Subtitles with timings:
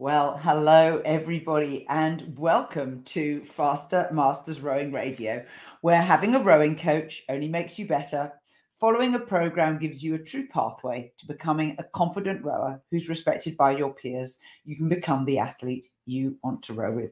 [0.00, 5.44] Well, hello, everybody, and welcome to Faster Masters Rowing Radio,
[5.82, 8.32] where having a rowing coach only makes you better.
[8.80, 13.58] Following a program gives you a true pathway to becoming a confident rower who's respected
[13.58, 14.40] by your peers.
[14.64, 17.10] You can become the athlete you want to row with.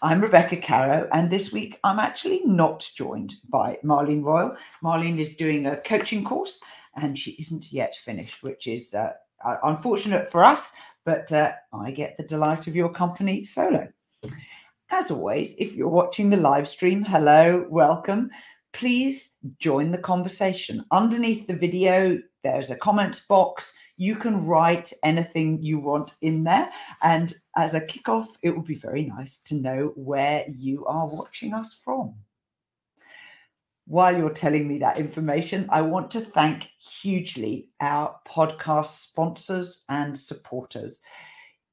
[0.00, 4.56] I'm Rebecca Caroe, and this week I'm actually not joined by Marlene Royle.
[4.82, 6.62] Marlene is doing a coaching course
[6.96, 9.12] and she isn't yet finished, which is uh,
[9.64, 10.72] unfortunate for us,
[11.04, 13.88] but uh, I get the delight of your company solo.
[14.90, 18.30] As always, if you're watching the live stream, hello, welcome.
[18.72, 20.84] Please join the conversation.
[20.90, 23.74] Underneath the video, there's a comments box.
[23.96, 26.70] You can write anything you want in there.
[27.02, 31.54] And as a kickoff, it would be very nice to know where you are watching
[31.54, 32.14] us from
[33.86, 40.16] while you're telling me that information, I want to thank hugely our podcast sponsors and
[40.16, 41.02] supporters.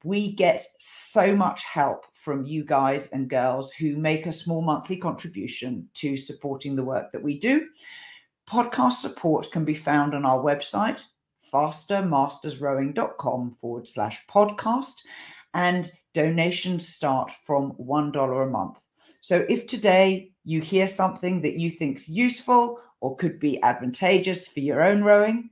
[0.04, 4.96] We get so much help from you guys and girls who make a small monthly
[4.96, 7.68] contribution to supporting the work that we do.
[8.48, 11.04] Podcast support can be found on our website,
[11.52, 14.94] fastermastersrowing.com forward slash podcast,
[15.54, 18.78] and donations start from $1 a month.
[19.20, 24.60] So if today you hear something that you think's useful or could be advantageous for
[24.60, 25.50] your own rowing,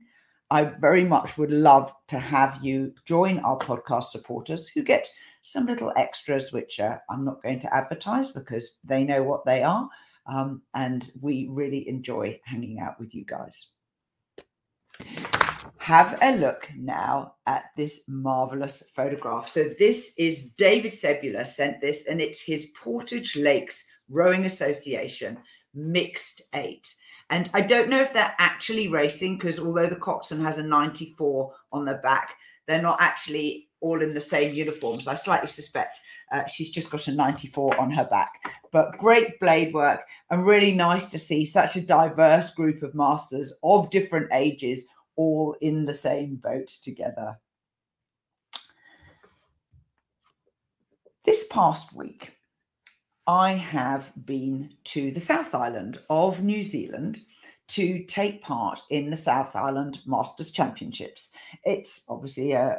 [0.51, 5.07] I very much would love to have you join our podcast supporters who get
[5.43, 9.61] some little extras, which uh, I'm not going to advertise because they know what they
[9.61, 9.87] are.
[10.25, 13.67] Um, and we really enjoy hanging out with you guys.
[15.79, 19.49] Have a look now at this marvelous photograph.
[19.49, 25.37] So, this is David Sebula sent this, and it's his Portage Lakes Rowing Association
[25.73, 26.93] mixed eight.
[27.29, 31.53] And I don't know if they're actually racing because although the coxswain has a 94
[31.71, 32.35] on the back,
[32.67, 35.07] they're not actually all in the same uniforms.
[35.07, 35.99] I slightly suspect
[36.31, 38.31] uh, she's just got a 94 on her back.
[38.71, 43.57] But great blade work and really nice to see such a diverse group of masters
[43.63, 44.87] of different ages
[45.19, 47.37] all in the same boat together.
[51.25, 52.37] This past week,
[53.27, 57.19] I have been to the South Island of New Zealand
[57.67, 61.31] to take part in the South Island Masters Championships.
[61.65, 62.69] It's obviously a,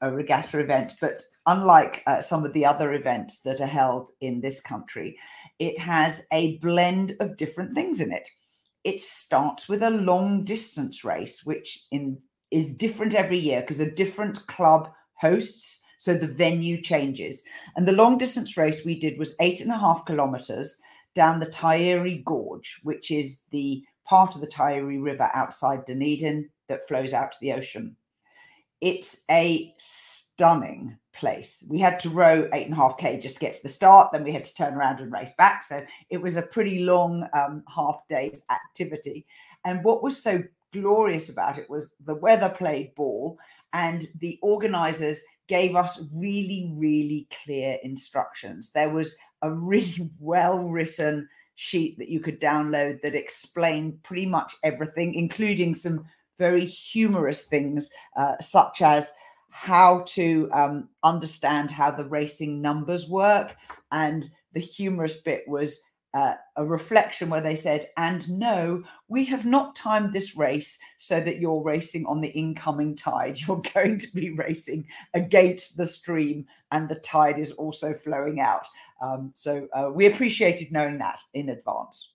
[0.00, 4.08] a, a regatta event, but unlike uh, some of the other events that are held
[4.22, 5.18] in this country,
[5.58, 8.30] it has a blend of different things in it.
[8.84, 12.18] It starts with a long distance race, which in,
[12.50, 17.44] is different every year because a different club hosts so the venue changes.
[17.76, 20.80] And the long distance race we did was eight and a half kilometers
[21.14, 26.88] down the Taieri Gorge, which is the part of the Taieri River outside Dunedin that
[26.88, 27.96] flows out to the ocean.
[28.80, 31.64] It's a stunning place.
[31.68, 34.10] We had to row eight and a half K just to get to the start.
[34.12, 35.62] Then we had to turn around and race back.
[35.62, 39.26] So it was a pretty long um, half day's activity.
[39.64, 40.42] And what was so
[40.72, 43.38] glorious about it was the weather played ball
[43.72, 48.70] and the organizers gave us really, really clear instructions.
[48.70, 54.54] There was a really well written sheet that you could download that explained pretty much
[54.64, 56.06] everything, including some
[56.40, 59.12] very humorous things, uh, such as
[59.50, 63.54] how to um, understand how the racing numbers work.
[63.92, 65.82] And the humorous bit was
[66.14, 71.20] uh, a reflection where they said, and no, we have not timed this race so
[71.20, 73.38] that you're racing on the incoming tide.
[73.46, 78.66] You're going to be racing against the stream, and the tide is also flowing out.
[79.00, 82.12] Um, so uh, we appreciated knowing that in advance.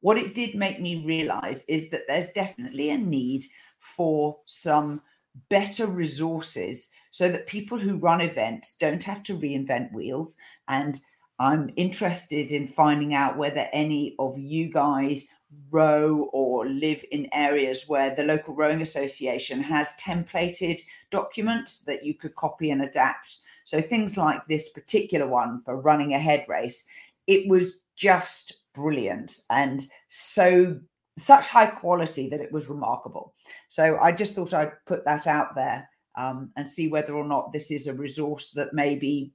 [0.00, 3.44] What it did make me realize is that there's definitely a need
[3.78, 5.02] for some
[5.48, 10.36] better resources so that people who run events don't have to reinvent wheels
[10.68, 11.00] and
[11.40, 15.26] I'm interested in finding out whether any of you guys
[15.70, 20.80] row or live in areas where the local rowing association has templated
[21.10, 23.38] documents that you could copy and adapt.
[23.64, 26.86] So things like this particular one for running a head race,
[27.26, 30.78] it was just brilliant and so
[31.18, 33.34] such high quality that it was remarkable.
[33.68, 37.52] So I just thought I'd put that out there um, and see whether or not
[37.52, 39.32] this is a resource that maybe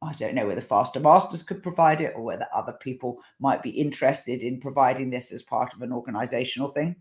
[0.00, 3.70] I don't know whether Faster Masters could provide it or whether other people might be
[3.70, 6.96] interested in providing this as part of an organizational thing.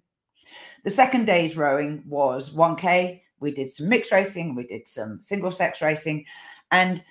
[0.84, 3.22] The second day's rowing was 1K.
[3.40, 6.26] We did some mixed racing, we did some single sex racing,
[6.72, 7.04] and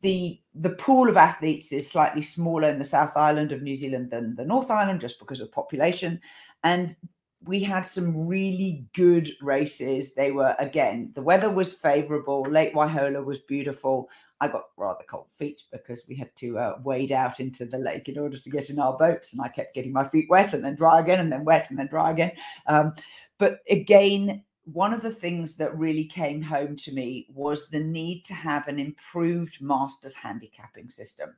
[0.00, 4.10] the the pool of athletes is slightly smaller in the South Island of New Zealand
[4.10, 6.20] than the North Island, just because of population.
[6.62, 6.96] And
[7.44, 10.14] we had some really good races.
[10.14, 12.42] They were, again, the weather was favorable.
[12.42, 14.08] Lake Waihola was beautiful.
[14.40, 18.08] I got rather cold feet because we had to uh, wade out into the lake
[18.08, 19.32] in order to get in our boats.
[19.32, 21.78] And I kept getting my feet wet and then dry again and then wet and
[21.78, 22.32] then dry again.
[22.66, 22.94] Um,
[23.38, 28.24] but again, one of the things that really came home to me was the need
[28.26, 31.34] to have an improved master's handicapping system.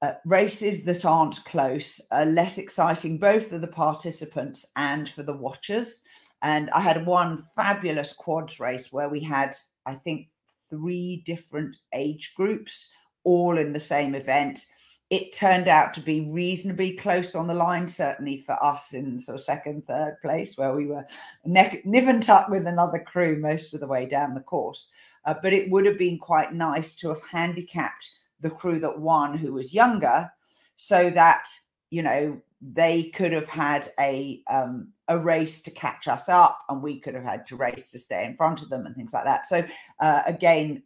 [0.00, 5.36] Uh, races that aren't close are less exciting both for the participants and for the
[5.36, 6.02] watchers.
[6.42, 9.56] And I had one fabulous quads race where we had,
[9.86, 10.28] I think,
[10.70, 12.92] three different age groups
[13.24, 14.66] all in the same event.
[15.10, 19.36] It turned out to be reasonably close on the line, certainly for us in sort
[19.36, 21.06] of second, third place, where we were
[21.46, 24.90] neck, niv and tuck with another crew most of the way down the course.
[25.24, 29.36] Uh, but it would have been quite nice to have handicapped the crew that won
[29.36, 30.30] who was younger
[30.76, 31.46] so that
[31.90, 36.82] you know they could have had a um, a race to catch us up and
[36.82, 39.24] we could have had to race to stay in front of them and things like
[39.24, 39.64] that so
[40.00, 40.82] uh, again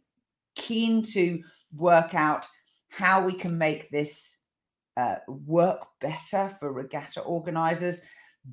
[0.55, 1.41] keen to
[1.75, 2.45] work out
[2.95, 4.43] how we can make this
[4.97, 8.05] uh, work better for regatta organizers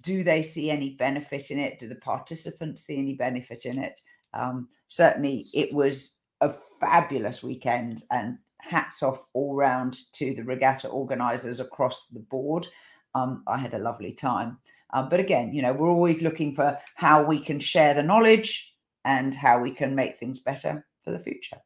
[0.02, 4.00] do they see any benefit in it do the participants see any benefit in it
[4.34, 10.88] um, certainly it was a fabulous weekend and hats off all round to the regatta
[10.88, 12.66] organisers across the board.
[13.14, 14.58] Um, I had a lovely time.
[14.93, 18.75] Um, but again, you know, we're always looking for how we can share the knowledge
[19.04, 21.58] and how we can make things better for the future.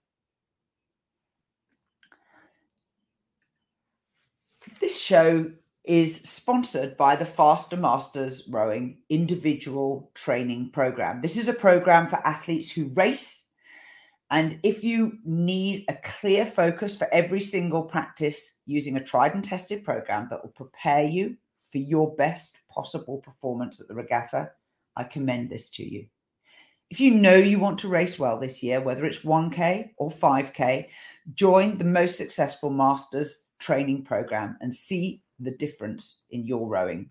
[4.80, 5.50] This show
[5.84, 11.20] is sponsored by the Faster Masters Rowing Individual Training Program.
[11.20, 13.44] This is a program for athletes who race
[14.30, 19.44] and if you need a clear focus for every single practice using a tried and
[19.44, 21.36] tested program that will prepare you
[21.70, 24.50] for your best possible performance at the regatta,
[24.96, 26.06] I commend this to you.
[26.90, 30.86] If you know you want to race well this year, whether it's 1K or 5K,
[31.34, 37.10] join the most successful Masters training program and see the difference in your rowing.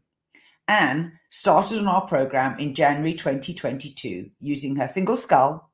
[0.67, 5.69] Anne started on our program in January 2022 using her single scull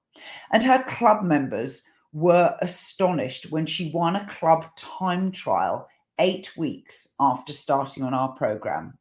[0.52, 5.88] and her club members were astonished when she won a club time trial
[6.18, 8.98] eight weeks after starting on our program.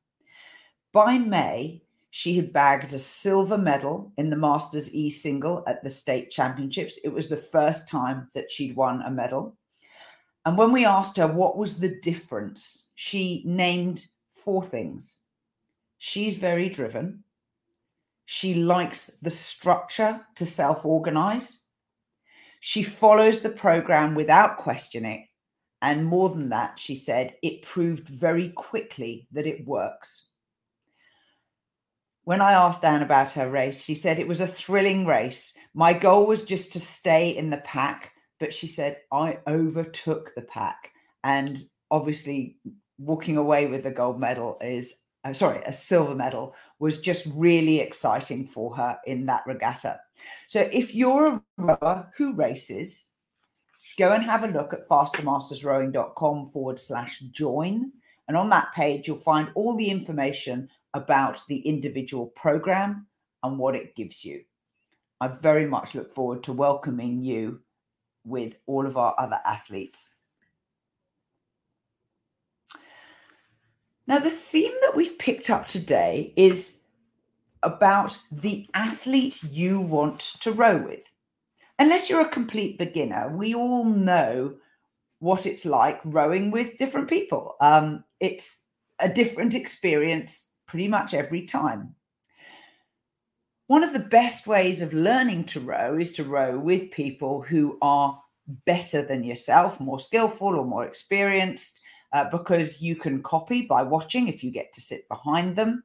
[0.93, 5.91] By May, she had bagged a silver medal in the Masters E single at the
[5.91, 6.99] state championships.
[7.05, 9.56] It was the first time that she'd won a medal.
[10.44, 15.20] And when we asked her what was the difference, she named four things.
[15.99, 17.25] She's very driven.
[18.25, 21.64] She likes the structure to self organize.
[22.61, 25.29] She follows the program without questioning.
[25.81, 30.26] And more than that, she said, it proved very quickly that it works.
[32.25, 35.56] When I asked Anne about her race, she said it was a thrilling race.
[35.73, 40.43] My goal was just to stay in the pack, but she said I overtook the
[40.43, 40.90] pack.
[41.25, 42.56] And obviously,
[42.99, 47.81] walking away with the gold medal is uh, sorry, a silver medal was just really
[47.81, 50.00] exciting for her in that regatta.
[50.46, 53.12] So if you're a rower who races,
[53.99, 57.93] go and have a look at fastermastersrowing.com forward slash join.
[58.29, 63.06] And on that page, you'll find all the information about the individual program
[63.43, 64.44] and what it gives you.
[65.20, 67.60] I very much look forward to welcoming you
[68.29, 70.15] with all of our other athletes.
[74.06, 76.81] Now, the theme that we've picked up today is
[77.63, 81.03] about the athlete you want to row with.
[81.79, 84.55] Unless you're a complete beginner, we all know
[85.19, 87.56] what it's like rowing with different people.
[87.61, 88.65] Um, it's
[88.99, 91.94] a different experience pretty much every time.
[93.69, 97.77] One of the best ways of learning to row is to row with people who
[97.82, 98.19] are
[98.65, 101.82] better than yourself, more skillful or more experienced
[102.15, 105.84] uh, because you can copy by watching if you get to sit behind them,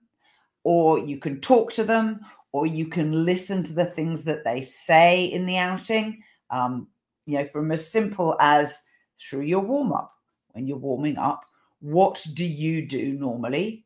[0.63, 2.21] or you can talk to them,
[2.53, 6.23] or you can listen to the things that they say in the outing.
[6.51, 6.87] Um,
[7.25, 8.81] you know, from as simple as
[9.19, 10.13] through your warm up.
[10.51, 11.43] When you're warming up,
[11.81, 13.83] what do you do normally?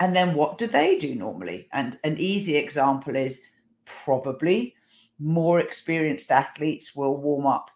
[0.00, 1.68] And then what do they do normally?
[1.72, 3.42] And an easy example is
[3.84, 4.74] probably
[5.18, 7.70] more experienced athletes will warm up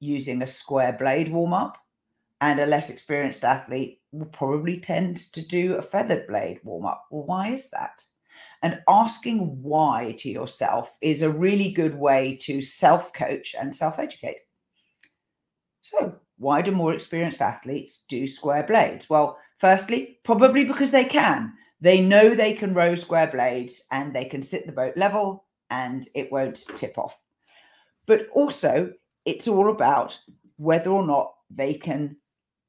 [0.00, 1.78] using a square blade warm up
[2.40, 7.06] and a less experienced athlete will probably tend to do a feathered blade warm up.
[7.10, 8.02] Well, why is that?
[8.62, 13.98] And asking why to yourself is a really good way to self coach and self
[13.98, 14.38] educate.
[15.80, 19.08] So, why do more experienced athletes do square blades?
[19.08, 21.54] Well, firstly, probably because they can.
[21.80, 26.06] They know they can row square blades and they can sit the boat level and
[26.14, 27.16] it won't tip off.
[28.04, 28.92] But also,
[29.24, 30.18] it's all about
[30.56, 32.16] whether or not they can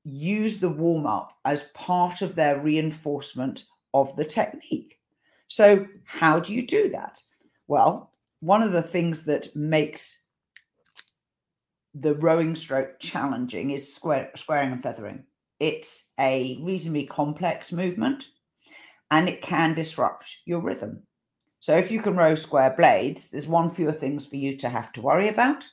[0.03, 4.99] use the warm up as part of their reinforcement of the technique.
[5.47, 7.19] So, how do you do that?
[7.67, 10.25] Well, one of the things that makes
[11.95, 15.23] the rowing stroke challenging is square, squaring and feathering.
[15.59, 18.27] It's a reasonably complex movement
[19.11, 21.03] and it can disrupt your rhythm.
[21.59, 24.91] So, if you can row square blades, there's one fewer things for you to have
[24.93, 25.65] to worry about.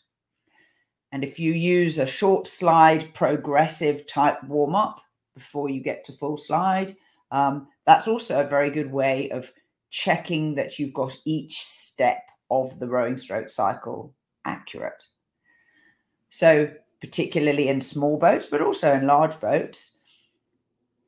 [1.13, 5.01] And if you use a short slide, progressive type warm up
[5.35, 6.93] before you get to full slide,
[7.33, 9.51] um, that's also a very good way of
[9.91, 15.03] checking that you've got each step of the rowing stroke cycle accurate.
[16.31, 19.97] So, particularly in small boats, but also in large boats,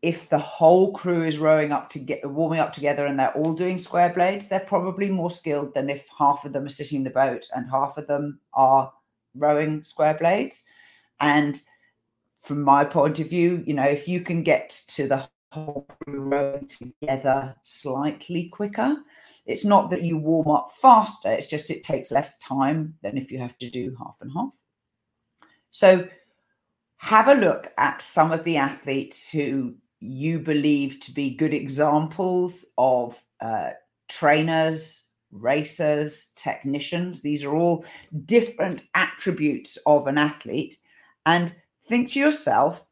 [0.02, 3.52] if the whole crew is rowing up to get warming up together and they're all
[3.52, 7.04] doing square blades, they're probably more skilled than if half of them are sitting in
[7.04, 8.92] the boat and half of them are
[9.36, 10.64] rowing square blades.
[11.20, 11.60] And
[12.40, 16.20] from my point of view, you know, if you can get to the whole crew
[16.20, 18.96] rowing together slightly quicker,
[19.46, 23.30] it's not that you warm up faster, it's just it takes less time than if
[23.30, 24.52] you have to do half and half.
[25.72, 26.08] So
[26.98, 32.64] have a look at some of the athletes who you believe to be good examples
[32.78, 33.70] of uh,
[34.08, 37.22] trainers, racers, technicians.
[37.22, 37.84] These are all
[38.24, 40.76] different attributes of an athlete.
[41.26, 41.54] And
[41.88, 42.84] think to yourself,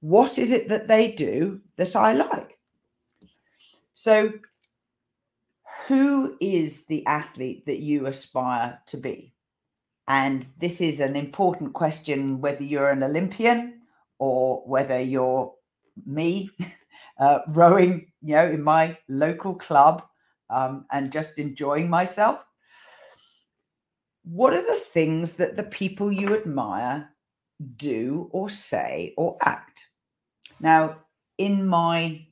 [0.00, 2.58] what is it that they do that I like?
[3.94, 4.32] So,
[5.86, 9.29] who is the athlete that you aspire to be?
[10.10, 13.82] And this is an important question whether you're an Olympian
[14.18, 15.54] or whether you're
[16.04, 16.50] me
[17.20, 20.02] uh, rowing, you know, in my local club
[20.52, 22.40] um, and just enjoying myself.
[24.24, 27.10] What are the things that the people you admire
[27.76, 29.84] do or say or act?
[30.58, 30.96] Now,
[31.38, 32.26] in my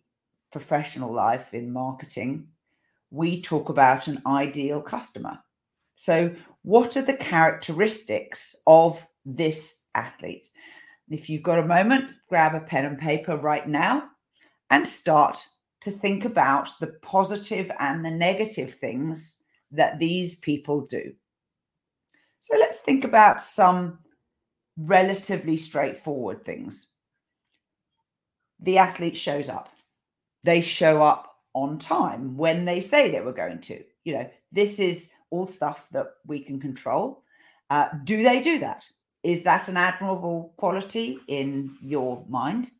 [0.50, 2.48] professional life in marketing,
[3.12, 5.38] we talk about an ideal customer.
[5.94, 6.32] So,
[6.62, 10.48] what are the characteristics of this athlete?
[11.08, 14.04] If you've got a moment, grab a pen and paper right now
[14.70, 15.44] and start
[15.80, 21.12] to think about the positive and the negative things that these people do.
[22.40, 23.98] So let's think about some
[24.76, 26.88] relatively straightforward things.
[28.60, 29.70] The athlete shows up.
[30.44, 33.82] They show up on time when they say they were going to.
[34.04, 37.22] You know, this is all stuff that we can control.
[37.70, 38.88] Uh, do they do that?
[39.22, 42.70] Is that an admirable quality in your mind?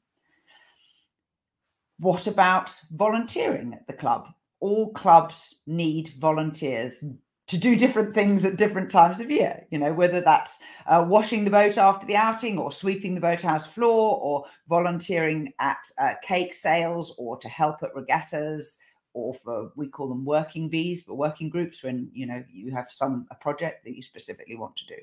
[1.98, 4.28] What about volunteering at the club?
[4.60, 7.02] All clubs need volunteers
[7.48, 9.66] to do different things at different times of year.
[9.70, 13.66] You know, whether that's uh, washing the boat after the outing, or sweeping the boathouse
[13.66, 18.78] floor, or volunteering at uh, cake sales, or to help at regattas,
[19.14, 22.90] or for we call them working bees, but working groups when you know you have
[22.90, 24.96] some a project that you specifically want to do.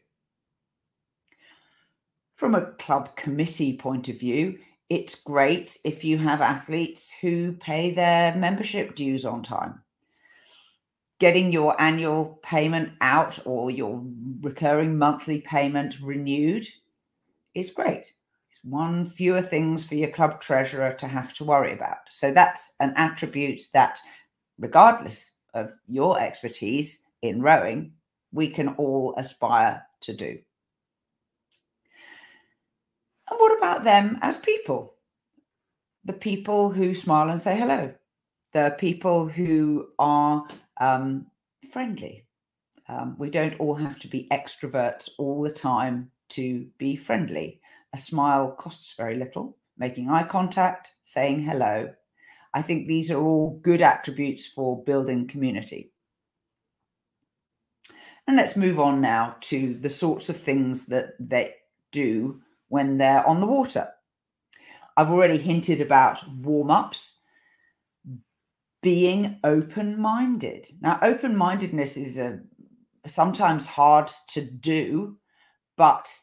[2.35, 4.59] From a club committee point of view,
[4.89, 9.81] it's great if you have athletes who pay their membership dues on time.
[11.19, 14.03] Getting your annual payment out or your
[14.41, 16.67] recurring monthly payment renewed
[17.53, 18.13] is great.
[18.67, 21.99] One fewer things for your club treasurer to have to worry about.
[22.09, 23.99] So that's an attribute that,
[24.57, 27.93] regardless of your expertise in rowing,
[28.31, 30.39] we can all aspire to do.
[33.29, 34.95] And what about them as people?
[36.03, 37.93] The people who smile and say hello,
[38.53, 40.45] the people who are
[40.77, 41.27] um,
[41.71, 42.25] friendly.
[42.87, 47.61] Um, we don't all have to be extroverts all the time to be friendly.
[47.95, 51.93] A smile costs very little, making eye contact, saying hello.
[52.53, 55.93] I think these are all good attributes for building community.
[58.27, 61.53] And let's move on now to the sorts of things that they
[61.93, 63.87] do when they're on the water.
[64.97, 67.21] I've already hinted about warm ups.
[68.83, 70.67] Being open minded.
[70.81, 72.41] Now, open mindedness is a
[73.07, 75.17] sometimes hard to do,
[75.77, 76.13] but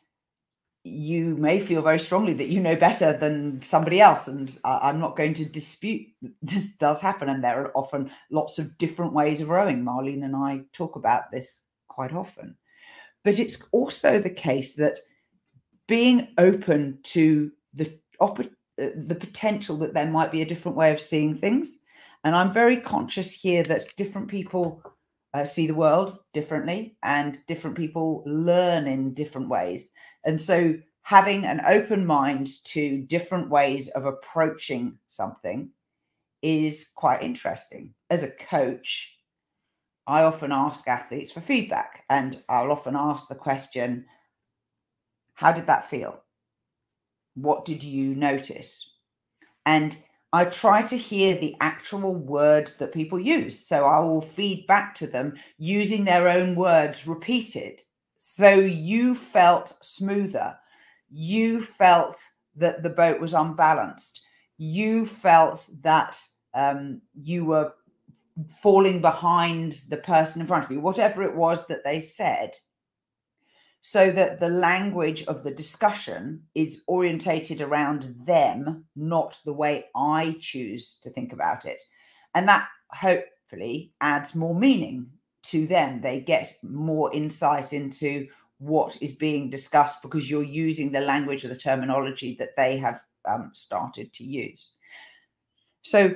[0.84, 4.28] you may feel very strongly that you know better than somebody else.
[4.28, 6.08] And I'm not going to dispute
[6.42, 7.28] this does happen.
[7.28, 9.84] And there are often lots of different ways of rowing.
[9.84, 12.56] Marlene and I talk about this quite often.
[13.24, 14.98] But it's also the case that
[15.88, 20.92] being open to the op- uh, the potential that there might be a different way
[20.92, 21.78] of seeing things
[22.24, 24.82] And I'm very conscious here that different people
[25.34, 29.92] uh, see the world differently and different people learn in different ways.
[30.24, 35.70] And so having an open mind to different ways of approaching something
[36.42, 37.94] is quite interesting.
[38.10, 39.16] As a coach,
[40.06, 44.06] I often ask athletes for feedback and I'll often ask the question,
[45.34, 46.22] How did that feel?
[47.34, 48.86] What did you notice?
[49.64, 49.96] And
[50.32, 53.66] I try to hear the actual words that people use.
[53.66, 57.82] So I will feed back to them using their own words repeated.
[58.16, 60.56] So you felt smoother.
[61.10, 62.22] You felt
[62.56, 64.22] that the boat was unbalanced.
[64.56, 66.18] You felt that
[66.54, 67.72] um, you were
[68.62, 72.56] falling behind the person in front of you, whatever it was that they said,
[73.84, 80.36] so that the language of the discussion is orientated around them, not the way I
[80.40, 81.82] choose to think about it.
[82.32, 85.08] And that hopefully adds more meaning
[85.46, 86.00] to them.
[86.00, 91.48] They get more insight into what is being discussed because you're using the language or
[91.48, 94.74] the terminology that they have um, started to use.
[95.82, 96.14] So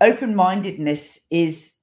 [0.00, 1.78] open mindedness is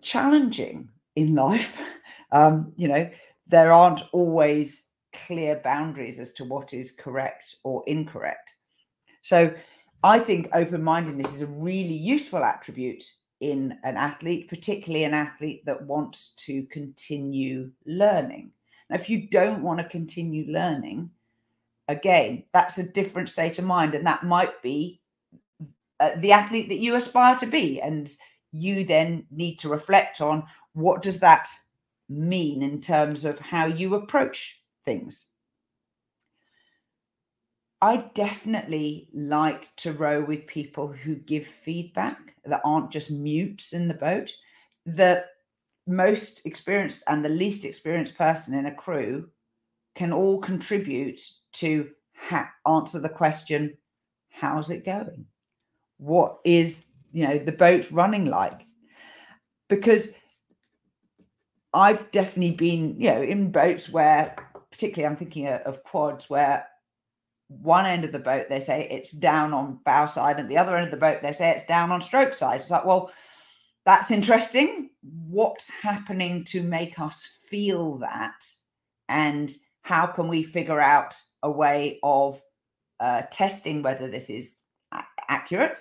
[0.00, 1.76] challenging in life.
[2.32, 3.10] Um, you know,
[3.50, 4.88] there aren't always
[5.26, 8.54] clear boundaries as to what is correct or incorrect.
[9.22, 9.52] So
[10.02, 13.04] I think open mindedness is a really useful attribute
[13.40, 18.52] in an athlete, particularly an athlete that wants to continue learning.
[18.88, 21.10] Now, if you don't want to continue learning,
[21.88, 23.94] again, that's a different state of mind.
[23.94, 25.00] And that might be
[25.98, 28.10] uh, the athlete that you aspire to be and
[28.52, 31.48] you then need to reflect on what does that
[32.10, 35.28] mean in terms of how you approach things.
[37.80, 43.88] I definitely like to row with people who give feedback that aren't just mutes in
[43.88, 44.32] the boat.
[44.84, 45.24] The
[45.86, 49.30] most experienced and the least experienced person in a crew
[49.94, 51.20] can all contribute
[51.52, 53.76] to ha- answer the question
[54.30, 55.26] how's it going?
[55.98, 58.60] What is you know the boat running like?
[59.68, 60.12] Because
[61.74, 64.34] i've definitely been you know in boats where
[64.70, 66.66] particularly i'm thinking of quads where
[67.48, 70.76] one end of the boat they say it's down on bow side and the other
[70.76, 72.60] end of the boat they say it's down on stroke side.
[72.60, 73.10] It's like well
[73.84, 74.90] that's interesting.
[75.02, 78.44] What's happening to make us feel that?
[79.08, 79.50] And
[79.82, 82.40] how can we figure out a way of
[83.00, 84.60] uh, testing whether this is
[85.28, 85.78] accurate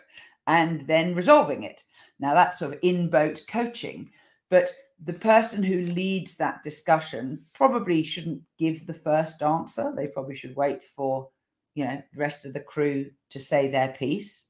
[0.48, 1.84] and then resolving it.
[2.20, 4.12] Now, that's sort of in boat coaching,
[4.50, 4.72] but
[5.04, 9.94] the person who leads that discussion probably shouldn't give the first answer.
[9.96, 11.30] They probably should wait for,
[11.76, 14.50] you know, the rest of the crew to say their piece.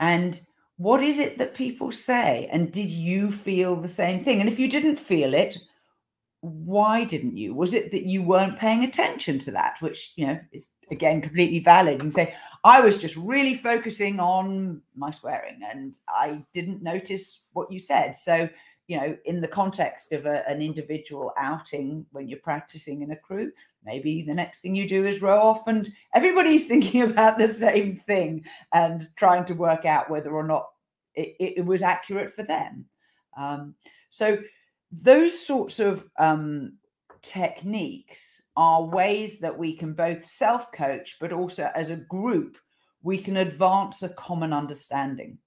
[0.00, 0.38] And
[0.76, 2.48] what is it that people say?
[2.52, 4.40] And did you feel the same thing?
[4.40, 5.58] And if you didn't feel it,
[6.40, 7.54] why didn't you?
[7.54, 11.60] Was it that you weren't paying attention to that, which, you know, is again completely
[11.60, 11.94] valid?
[11.94, 17.42] You can say, I was just really focusing on my swearing and I didn't notice
[17.52, 18.16] what you said.
[18.16, 18.48] So,
[18.88, 23.16] you know, in the context of a, an individual outing when you're practicing in a
[23.16, 23.50] crew,
[23.84, 27.96] maybe the next thing you do is row off and everybody's thinking about the same
[27.96, 30.66] thing and trying to work out whether or not
[31.14, 32.86] it, it was accurate for them.
[33.36, 33.74] Um,
[34.10, 34.38] so,
[34.90, 36.74] those sorts of um,
[37.22, 42.58] techniques are ways that we can both self coach, but also as a group,
[43.02, 45.38] we can advance a common understanding.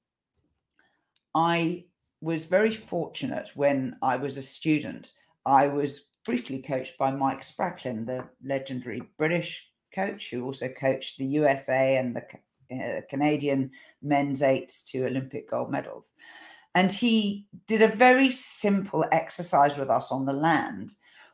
[1.36, 1.86] I
[2.22, 5.12] was very fortunate when I was a student.
[5.46, 11.26] I was briefly coached by Mike Spracklen, the legendary British coach who also coached the
[11.26, 12.24] USA and the
[12.76, 16.14] uh, Canadian men's eights to Olympic gold medals.
[16.74, 20.92] And he did a very simple exercise with us on the land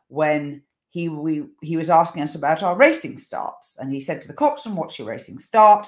[0.08, 3.78] when he we he was asking us about our racing starts.
[3.80, 5.88] And he said to the coxswain, What's your racing start?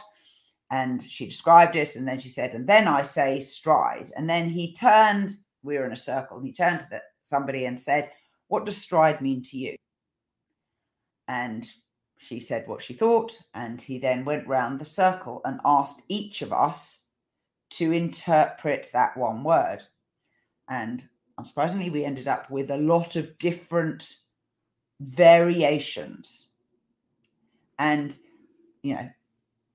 [0.74, 1.96] And she described it.
[1.96, 4.10] And then she said, And then I say stride.
[4.18, 5.30] And then he turned,
[5.62, 8.10] we were in a circle, and he turned to the, somebody and said,
[8.48, 9.76] What does stride mean to you?
[11.28, 11.70] And
[12.18, 13.38] she said what she thought.
[13.54, 17.06] And he then went round the circle and asked each of us
[17.74, 19.84] to interpret that one word.
[20.68, 21.08] And
[21.40, 24.12] unsurprisingly, we ended up with a lot of different
[25.00, 26.50] variations.
[27.78, 28.18] And,
[28.82, 29.10] you know,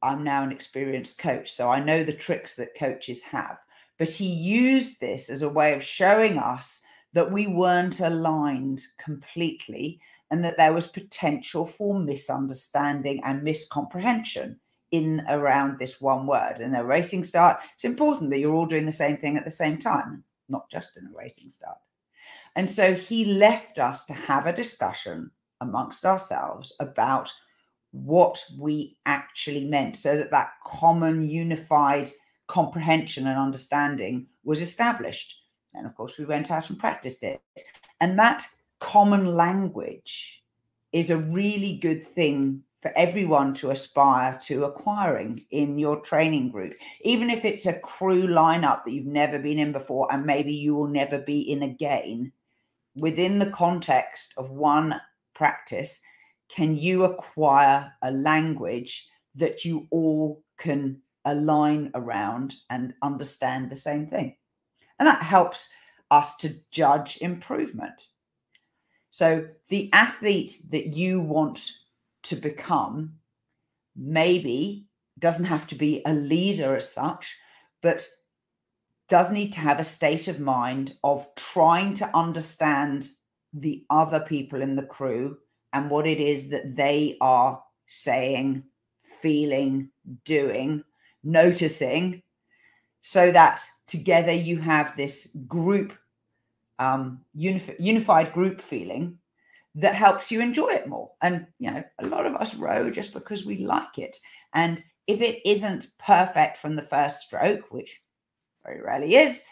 [0.03, 3.59] I'm now an experienced coach, so I know the tricks that coaches have.
[3.99, 6.83] But he used this as a way of showing us
[7.15, 14.57] that we weren't aligned completely and that there was potential for misunderstanding and miscomprehension
[14.91, 16.61] in around this one word.
[16.61, 19.51] In a racing start, it's important that you're all doing the same thing at the
[19.51, 21.79] same time, not just in a racing start.
[22.57, 25.31] And so he left us to have a discussion
[25.61, 27.33] amongst ourselves about
[27.93, 32.11] what we actually meant so that that common unified
[32.47, 35.35] comprehension and understanding was established.
[35.75, 37.41] And of course, we went out and practiced it.
[38.01, 38.47] And that
[38.81, 40.43] common language
[40.93, 46.75] is a really good thing for everyone to aspire to acquiring in your training group,
[47.01, 50.75] even if it's a crew lineup that you've never been in before and maybe you
[50.75, 52.33] will never be in again.
[52.97, 55.01] Within the context of one
[55.35, 56.01] practice,
[56.49, 64.07] can you acquire a language that you all can align around and understand the same
[64.07, 64.37] thing?
[64.99, 65.71] And that helps
[66.11, 68.09] us to judge improvement.
[69.11, 71.71] So, the athlete that you want
[72.25, 73.15] to become
[73.97, 74.87] maybe
[75.19, 77.37] doesn't have to be a leader as such,
[77.83, 78.07] but
[79.09, 83.09] does need to have a state of mind of trying to understand
[83.53, 85.39] the other people in the crew
[85.79, 88.65] and what it is that they are saying,
[89.23, 89.89] feeling,
[90.25, 90.83] doing,
[91.23, 92.21] noticing,
[93.01, 95.93] so that together you have this group,
[96.81, 99.19] um, unif- unified group feeling
[99.77, 101.13] that helps you enjoy it more.
[101.23, 104.17] And, you know, a lot of us row just because we like it.
[104.55, 108.03] And if it isn't perfect from the first stroke, which
[108.65, 109.45] very rarely is,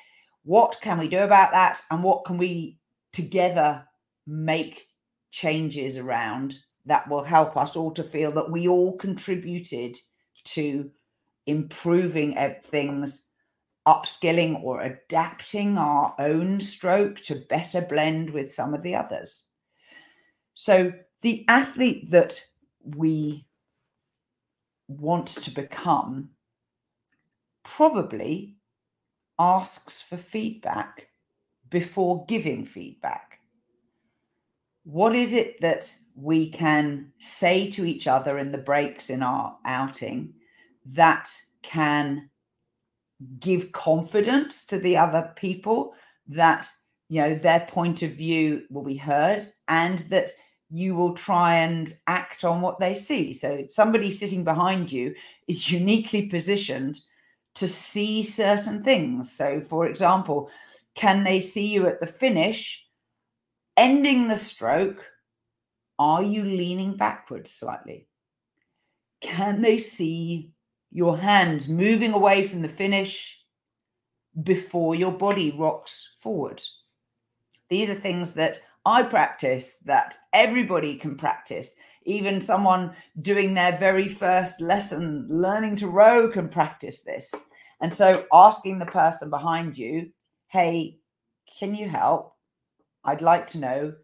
[0.43, 1.81] what can we do about that?
[1.93, 2.79] And what can we
[3.13, 3.85] together
[4.27, 4.89] make
[5.31, 9.97] changes around that will help us all to feel that we all contributed
[10.45, 10.91] to
[11.47, 13.29] improving things,
[13.87, 19.47] upskilling or adapting our own stroke to better blend with some of the others.
[20.55, 22.43] So, the athlete that
[22.85, 23.47] we
[24.89, 26.31] want to become
[27.65, 28.57] probably
[29.39, 31.09] asks for feedback
[31.69, 33.36] before giving feedback
[34.87, 39.57] what is it that we can say to each other in the breaks in our
[39.65, 40.33] outing
[40.87, 41.29] that
[41.63, 42.31] can
[43.41, 45.93] give confidence to the other people
[46.29, 46.69] that
[47.09, 50.31] you know their point of view will be heard and that
[50.71, 53.33] you will try and act on what they see?
[53.33, 55.15] So somebody sitting behind you
[55.49, 57.01] is uniquely positioned
[57.57, 59.33] to see certain things.
[59.33, 60.49] So for example
[60.95, 62.86] can they see you at the finish
[63.77, 65.05] ending the stroke,
[65.99, 68.09] are you leaning backwards slightly?
[69.21, 70.53] Can they see
[70.91, 73.39] your hands moving away from the finish
[74.43, 76.63] before your body rocks forward?
[77.69, 81.77] These are things that I practice, that everybody can practice.
[82.05, 87.33] Even someone doing their very first lesson, learning to row, can practice this.
[87.81, 90.11] And so asking the person behind you,
[90.47, 90.99] hey,
[91.59, 92.36] can you help?
[93.07, 93.95] I'd like to know,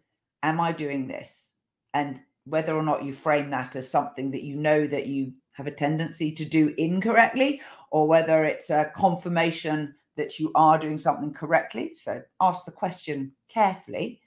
[0.41, 1.57] am I doing this?
[1.93, 5.67] And whether or not you frame that as something that you know that you have
[5.67, 7.61] a tendency to do incorrectly,
[7.91, 11.93] or whether it's a confirmation that you are doing something correctly.
[11.95, 14.21] So ask the question carefully.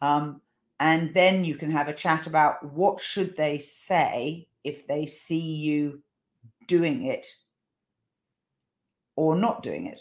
[0.00, 0.40] Um,
[0.80, 5.54] and then you can have a chat about what should they say if they see
[5.56, 6.02] you
[6.66, 7.26] doing it
[9.16, 10.00] or not doing it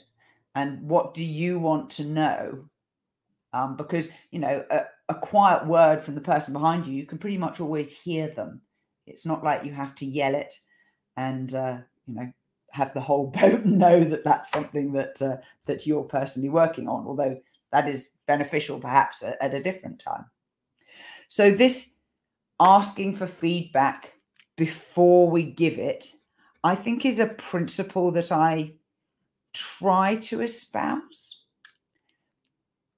[0.56, 2.70] and what do you want to know
[3.54, 7.18] um, because you know a, a, quiet word from the person behind you you can
[7.18, 8.62] pretty much always hear them.
[9.06, 10.54] It's not like you have to yell it
[11.18, 12.34] and uh, you know
[12.72, 17.06] have the whole boat know that that's something that uh, that you're personally working on
[17.06, 17.38] although
[17.72, 20.26] that is beneficial perhaps at, at a different time.
[21.28, 21.94] So this
[22.60, 24.14] asking for feedback
[24.58, 26.12] before we give it
[26.64, 28.72] i think is a principle that i
[29.54, 31.43] try to espouse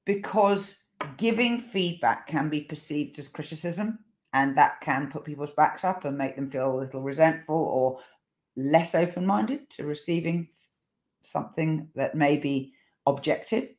[0.06, 0.84] because
[1.18, 4.00] giving feedback can be perceived as criticism
[4.34, 8.00] and that can put people's backs up and make them feel a little resentful or
[8.56, 10.48] less open minded to receiving
[11.24, 12.74] something that may be
[13.08, 13.70] objective.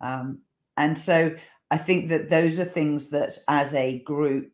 [0.00, 0.40] Um,
[0.76, 1.34] and so
[1.70, 4.52] I think that those are things that as a group,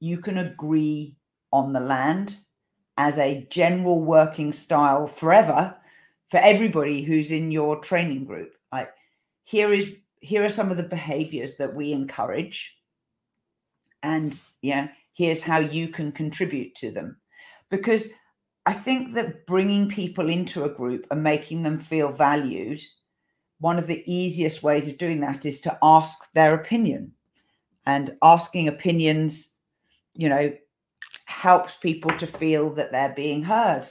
[0.00, 1.16] you can agree
[1.52, 2.38] on the land
[2.96, 5.76] as a general working style forever
[6.30, 8.54] for everybody who's in your training group.
[8.72, 8.90] Like,
[9.44, 12.76] here is here are some of the behaviors that we encourage.
[14.02, 17.18] And yeah, here's how you can contribute to them.
[17.70, 18.10] Because
[18.66, 22.80] i think that bringing people into a group and making them feel valued
[23.58, 27.12] one of the easiest ways of doing that is to ask their opinion.
[27.86, 29.54] And asking opinions
[30.14, 30.52] you know
[31.26, 33.86] helps people to feel that they're being heard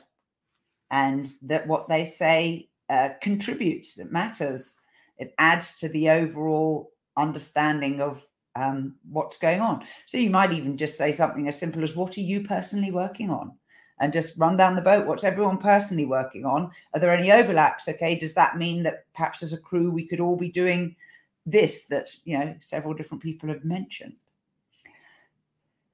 [0.89, 4.79] and that what they say uh, contributes, that matters.
[5.23, 9.86] It adds to the overall understanding of um, what's going on.
[10.05, 13.29] So you might even just say something as simple as, What are you personally working
[13.29, 13.53] on?
[13.99, 15.05] And just run down the boat.
[15.05, 16.71] What's everyone personally working on?
[16.93, 17.88] Are there any overlaps?
[17.88, 18.15] Okay.
[18.15, 20.95] Does that mean that perhaps as a crew we could all be doing
[21.45, 24.15] this that, you know, several different people have mentioned?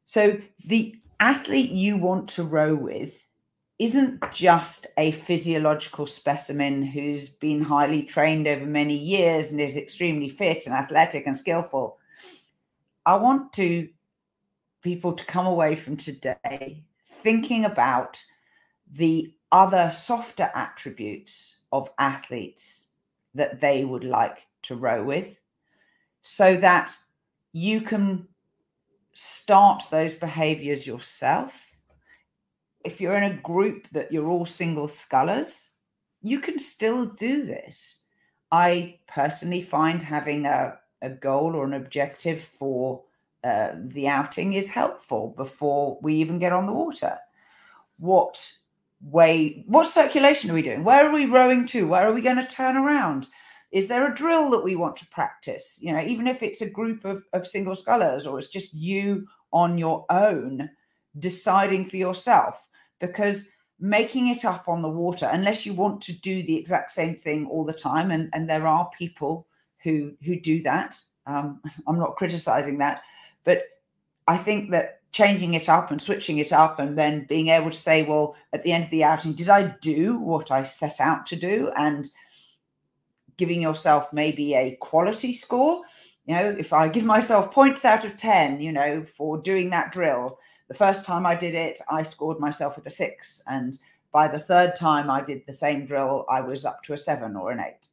[0.05, 3.28] So the athlete you want to row with
[3.79, 10.27] isn't just a physiological specimen who's been highly trained over many years and is extremely
[10.27, 11.97] fit and athletic and skillful.
[13.05, 13.87] I want to
[14.81, 16.83] people to come away from today
[17.21, 18.21] thinking about
[18.91, 22.91] the other softer attributes of athletes
[23.33, 25.39] that they would like to row with
[26.21, 26.95] so that
[27.53, 28.27] you can
[29.13, 31.68] start those behaviors yourself
[32.83, 35.73] if you're in a group that you're all single scullers,
[36.21, 38.05] you can still do this.
[38.51, 43.03] I personally find having a, a goal or an objective for
[43.43, 47.17] uh, the outing is helpful before we even get on the water.
[47.97, 48.51] What
[49.01, 50.83] way, what circulation are we doing?
[50.83, 51.87] Where are we rowing to?
[51.87, 53.27] Where are we going to turn around?
[53.71, 55.79] Is there a drill that we want to practice?
[55.81, 59.27] You know, even if it's a group of, of single scullers or it's just you
[59.53, 60.69] on your own
[61.17, 62.68] deciding for yourself
[62.99, 67.15] because making it up on the water unless you want to do the exact same
[67.15, 69.47] thing all the time and and there are people
[69.83, 73.01] who who do that um, i'm not criticizing that
[73.43, 73.63] but
[74.27, 77.77] i think that changing it up and switching it up and then being able to
[77.77, 81.25] say well at the end of the outing did i do what i set out
[81.25, 81.71] to do?
[81.77, 82.09] and
[83.37, 85.81] giving yourself maybe a quality score
[86.25, 89.93] you know if i give myself points out of 10 you know for doing that
[89.93, 90.37] drill
[90.69, 93.43] the first time I did it, I scored myself at a six.
[93.47, 93.77] And
[94.13, 97.35] by the third time I did the same drill, I was up to a seven
[97.35, 97.89] or an eight.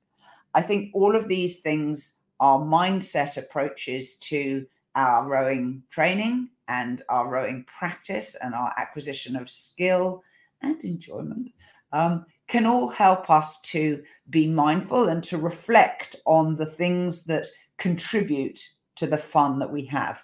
[0.54, 7.28] I think all of these things are mindset approaches to our rowing training and our
[7.28, 10.22] rowing practice and our acquisition of skill
[10.62, 11.52] and enjoyment
[11.92, 17.46] um, can all help us to be mindful and to reflect on the things that
[17.78, 18.60] contribute
[18.96, 20.22] to the fun that we have.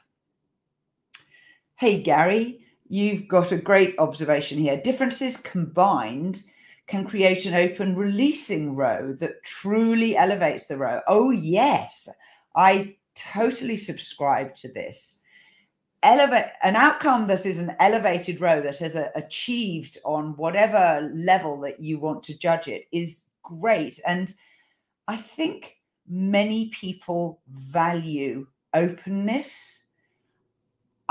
[1.82, 4.80] Hey, Gary, you've got a great observation here.
[4.80, 6.44] Differences combined
[6.86, 11.00] can create an open releasing row that truly elevates the row.
[11.08, 12.08] Oh, yes,
[12.54, 15.22] I totally subscribe to this.
[16.04, 21.58] Elevate an outcome that is an elevated row that has a, achieved on whatever level
[21.62, 23.98] that you want to judge it is great.
[24.06, 24.32] And
[25.08, 29.81] I think many people value openness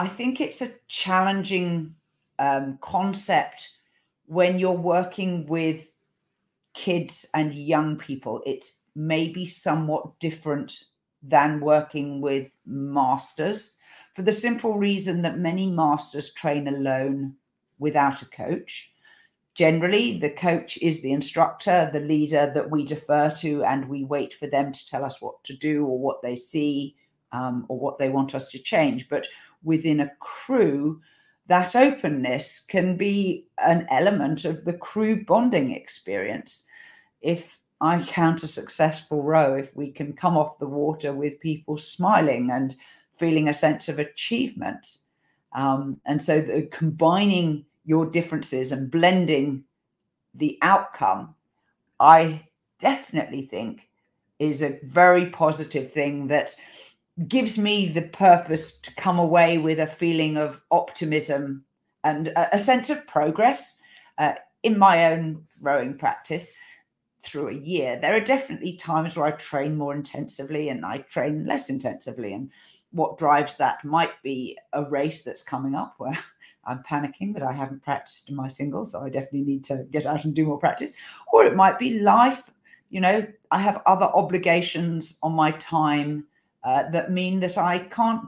[0.01, 1.93] I think it's a challenging
[2.39, 3.69] um, concept
[4.25, 5.89] when you're working with
[6.73, 8.41] kids and young people.
[8.43, 10.85] It's maybe somewhat different
[11.21, 13.77] than working with masters
[14.15, 17.35] for the simple reason that many masters train alone
[17.77, 18.91] without a coach.
[19.53, 24.33] Generally, the coach is the instructor, the leader that we defer to, and we wait
[24.33, 26.95] for them to tell us what to do or what they see
[27.31, 29.09] um, or what they want us to change.
[29.09, 29.27] But
[29.63, 31.01] within a crew,
[31.47, 36.65] that openness can be an element of the crew bonding experience.
[37.21, 41.77] If I count a successful row, if we can come off the water with people
[41.77, 42.75] smiling and
[43.13, 44.97] feeling a sense of achievement.
[45.53, 49.63] Um, and so the, combining your differences and blending
[50.33, 51.35] the outcome,
[51.99, 52.47] I
[52.79, 53.89] definitely think
[54.39, 56.55] is a very positive thing that
[57.27, 61.65] gives me the purpose to come away with a feeling of optimism
[62.03, 63.79] and a, a sense of progress
[64.17, 66.53] uh, in my own rowing practice
[67.23, 67.99] through a year.
[67.99, 72.33] There are definitely times where I train more intensively and I train less intensively.
[72.33, 72.49] And
[72.91, 76.17] what drives that might be a race that's coming up where
[76.65, 78.85] I'm panicking that I haven't practiced in my single.
[78.85, 80.93] So I definitely need to get out and do more practice.
[81.33, 82.49] Or it might be life.
[82.89, 86.25] You know, I have other obligations on my time
[86.63, 88.25] uh, that mean that I can't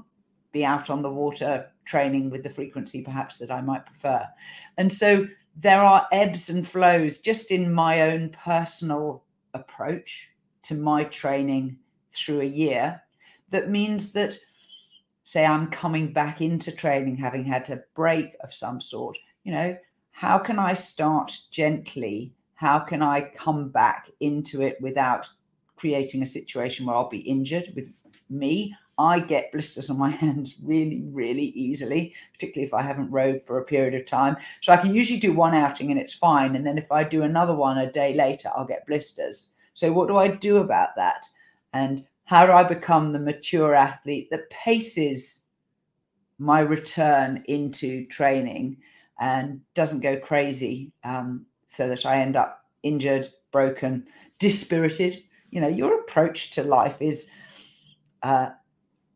[0.51, 4.25] be out on the water training with the frequency perhaps that I might prefer.
[4.77, 10.29] And so there are ebbs and flows just in my own personal approach
[10.63, 11.77] to my training
[12.11, 13.01] through a year
[13.49, 14.37] that means that
[15.23, 19.77] say I'm coming back into training having had a break of some sort, you know,
[20.11, 22.33] how can I start gently?
[22.55, 25.29] How can I come back into it without
[25.75, 27.91] creating a situation where I'll be injured with
[28.29, 33.41] me, I get blisters on my hands really, really easily, particularly if I haven't rowed
[33.45, 34.37] for a period of time.
[34.61, 36.55] So I can usually do one outing and it's fine.
[36.55, 39.51] And then if I do another one a day later, I'll get blisters.
[39.73, 41.25] So what do I do about that?
[41.73, 45.47] And how do I become the mature athlete that paces
[46.37, 48.77] my return into training
[49.19, 54.05] and doesn't go crazy um, so that I end up injured, broken,
[54.39, 55.23] dispirited?
[55.49, 57.29] You know, your approach to life is
[58.23, 58.49] uh,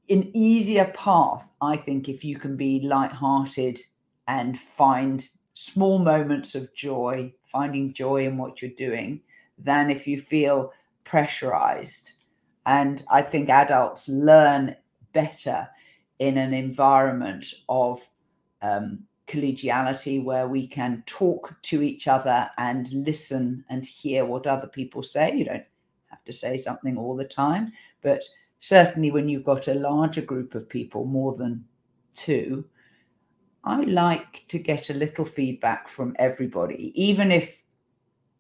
[0.10, 3.80] an easier path, I think, if you can be light-hearted
[4.28, 9.22] and find small moments of joy, finding joy in what you're doing,
[9.58, 10.72] than if you feel
[11.04, 12.12] pressurized.
[12.66, 14.76] And I think adults learn
[15.14, 15.68] better
[16.20, 18.02] in an environment of
[18.62, 24.68] um, collegiality where we can talk to each other and listen and hear what other
[24.68, 25.36] people say.
[25.36, 25.66] You don't
[26.08, 28.22] have to say something all the time, but
[28.60, 31.66] certainly when you've got a larger group of people, more than
[32.16, 32.66] two,
[33.64, 37.62] I like to get a little feedback from everybody, even if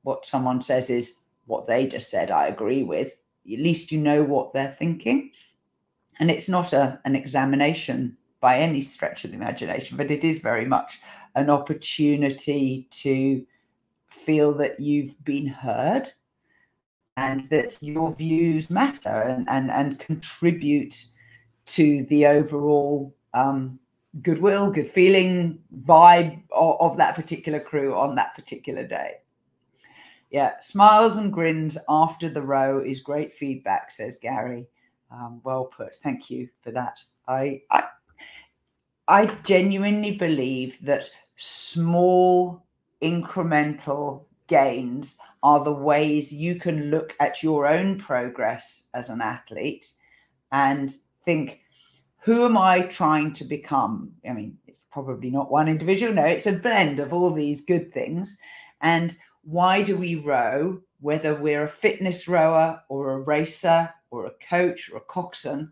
[0.03, 3.13] what someone says is what they just said, I agree with.
[3.51, 5.31] At least you know what they're thinking.
[6.19, 10.39] And it's not a, an examination by any stretch of the imagination, but it is
[10.39, 10.99] very much
[11.35, 13.45] an opportunity to
[14.09, 16.09] feel that you've been heard
[17.17, 21.03] and that your views matter and, and, and contribute
[21.65, 23.79] to the overall um,
[24.21, 29.15] goodwill, good feeling, vibe of, of that particular crew on that particular day.
[30.29, 34.67] Yeah, smiles and grins after the row is great feedback, says Gary.
[35.11, 35.95] Um, well put.
[35.97, 37.01] Thank you for that.
[37.27, 37.83] I, I
[39.07, 42.65] I genuinely believe that small
[43.01, 49.89] incremental gains are the ways you can look at your own progress as an athlete
[50.51, 51.61] and think,
[52.19, 54.11] who am I trying to become?
[54.27, 56.13] I mean, it's probably not one individual.
[56.13, 58.39] No, it's a blend of all these good things.
[58.81, 60.81] And why do we row?
[60.99, 65.71] Whether we're a fitness rower or a racer or a coach or a coxswain,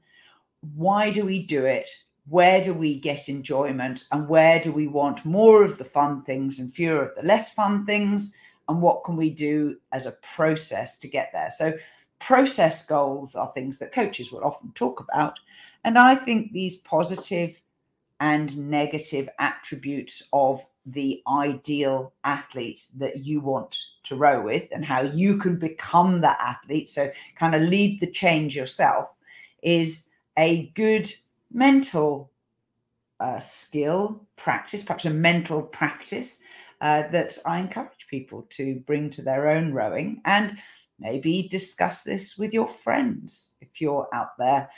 [0.76, 1.90] why do we do it?
[2.28, 4.06] Where do we get enjoyment?
[4.12, 7.52] And where do we want more of the fun things and fewer of the less
[7.52, 8.36] fun things?
[8.68, 11.50] And what can we do as a process to get there?
[11.50, 11.74] So
[12.20, 15.40] process goals are things that coaches will often talk about
[15.84, 17.62] and i think these positive
[18.20, 25.02] and negative attributes of the ideal athlete that you want to row with and how
[25.02, 29.10] you can become that athlete so kind of lead the change yourself
[29.62, 31.12] is a good
[31.52, 32.32] mental
[33.20, 36.44] uh, skill practice perhaps a mental practice
[36.82, 40.58] uh, that I encourage people to bring to their own rowing and
[41.00, 44.70] maybe discuss this with your friends if you're out there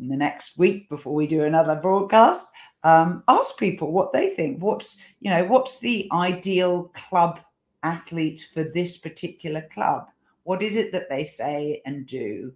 [0.00, 2.48] in the next week before we do another broadcast.
[2.82, 4.62] Um, ask people what they think.
[4.62, 7.40] What's you know what's the ideal club
[7.82, 10.08] athlete for this particular club?
[10.42, 12.52] What is it that they say and do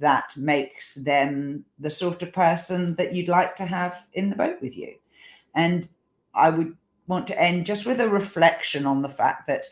[0.00, 4.60] that makes them the sort of person that you'd like to have in the boat
[4.60, 4.94] with you?
[5.54, 5.88] And
[6.34, 6.76] I would
[7.08, 9.64] want to end just with a reflection on the fact that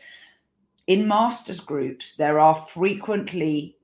[0.87, 3.77] in masters groups, there are frequently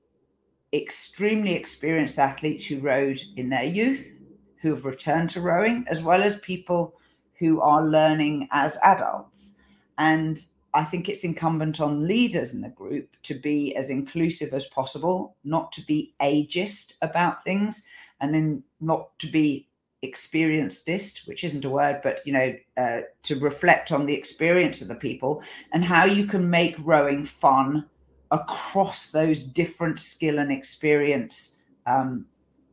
[0.72, 4.18] extremely experienced athletes who rowed in their youth,
[4.60, 6.94] who have returned to rowing, as well as people
[7.38, 9.54] who are learning as adults.
[9.98, 14.66] And I think it's incumbent on leaders in the group to be as inclusive as
[14.66, 17.84] possible, not to be ageist about things,
[18.20, 19.68] and then not to be
[20.08, 24.88] experiencedist, which isn't a word, but you know, uh, to reflect on the experience of
[24.88, 27.84] the people and how you can make rowing fun
[28.30, 32.26] across those different skill and experience um,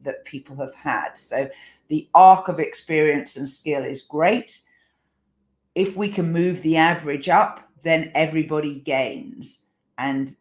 [0.04, 1.12] that people have had.
[1.13, 1.50] So
[1.88, 4.62] the arc of experience and skill is great.
[5.76, 9.67] If we can move the average up, then everybody gains.
[9.98, 10.36] And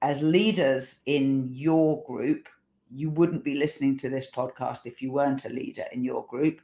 [0.00, 2.48] as leaders in your group,
[2.94, 6.60] you wouldn't be listening to this podcast if you weren't a leader in your group.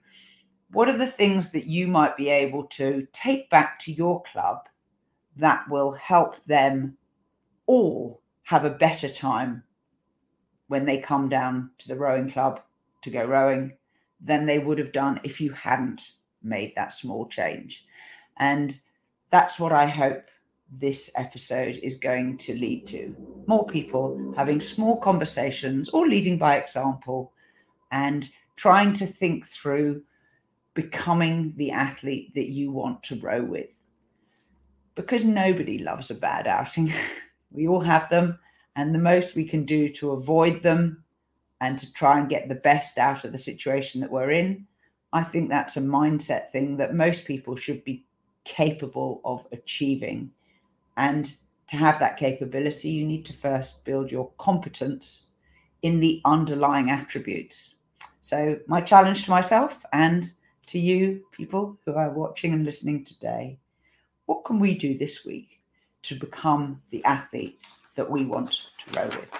[0.70, 4.68] What are the things that you might be able to take back to your club
[5.36, 6.98] that will help them
[7.66, 9.62] all have a better time
[10.66, 12.60] when they come down to the rowing club
[13.02, 13.72] to go rowing
[14.20, 17.84] than they would have done if you hadn't made that small change?
[18.36, 18.76] And
[19.30, 20.24] that's what I hope
[20.70, 23.14] this episode is going to lead to
[23.46, 27.32] more people having small conversations or leading by example
[27.90, 30.02] and trying to think through
[30.74, 33.70] becoming the athlete that you want to row with.
[34.94, 36.92] Because nobody loves a bad outing.
[37.50, 38.38] we all have them,
[38.76, 41.02] and the most we can do to avoid them
[41.60, 44.66] and to try and get the best out of the situation that we're in.
[45.12, 48.04] I think that's a mindset thing that most people should be
[48.44, 50.30] capable of achieving.
[50.98, 51.24] And
[51.70, 55.32] to have that capability, you need to first build your competence
[55.82, 57.76] in the underlying attributes.
[58.20, 60.30] So, my challenge to myself and
[60.66, 63.58] to you, people who are watching and listening today,
[64.26, 65.60] what can we do this week
[66.02, 67.60] to become the athlete
[67.94, 69.30] that we want to row with?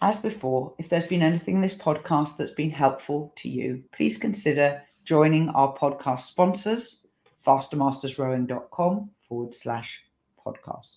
[0.00, 4.16] As before, if there's been anything in this podcast that's been helpful to you, please
[4.16, 7.06] consider joining our podcast sponsors,
[7.46, 10.02] fastermastersrowing.com forward slash
[10.44, 10.96] podcast.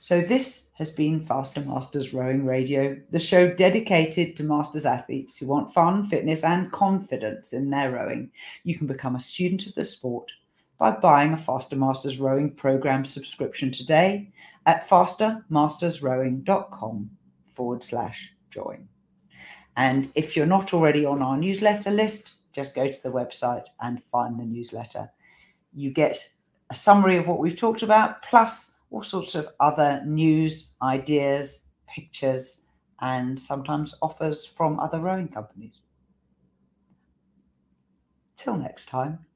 [0.00, 5.46] So, this has been Faster Masters Rowing Radio, the show dedicated to masters athletes who
[5.46, 8.30] want fun, fitness, and confidence in their rowing.
[8.64, 10.30] You can become a student of the sport
[10.78, 14.30] by buying a Faster Masters Rowing program subscription today
[14.66, 17.10] at fastermastersrowing.com
[17.54, 18.86] forward slash join.
[19.76, 24.02] And if you're not already on our newsletter list, just go to the website and
[24.04, 25.10] find the newsletter.
[25.72, 26.28] You get
[26.70, 32.62] a summary of what we've talked about, plus all sorts of other news, ideas, pictures,
[33.00, 35.80] and sometimes offers from other rowing companies.
[38.36, 39.26] Till next time.